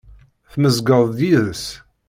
Temmezg-d 0.51 1.19
yid-s. 1.29 1.65